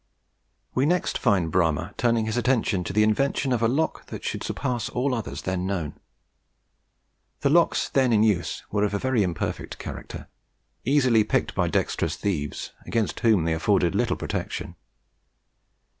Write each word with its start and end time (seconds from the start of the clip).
We 0.73 0.87
next 0.87 1.19
find 1.19 1.51
Bramah 1.51 1.93
turning 1.95 2.25
his 2.25 2.35
attention 2.35 2.83
to 2.85 2.91
the 2.91 3.03
invention 3.03 3.51
of 3.53 3.61
a 3.61 3.67
lock 3.67 4.07
that 4.07 4.23
should 4.23 4.43
surpass 4.43 4.89
all 4.89 5.13
others 5.13 5.43
then 5.43 5.67
known. 5.67 5.93
The 7.41 7.51
locks 7.51 7.87
then 7.87 8.11
in 8.11 8.23
use 8.23 8.63
were 8.71 8.83
of 8.83 8.95
a 8.95 8.97
very 8.97 9.21
imperfect 9.21 9.77
character, 9.77 10.27
easily 10.85 11.23
picked 11.23 11.53
by 11.53 11.67
dexterous 11.67 12.15
thieves, 12.15 12.71
against 12.87 13.19
whom 13.19 13.43
they 13.43 13.53
afforded 13.53 13.93
little 13.93 14.17
protection. 14.17 14.75